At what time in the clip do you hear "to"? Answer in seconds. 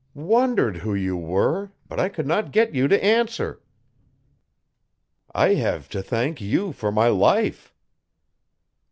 2.87-3.03, 5.89-6.01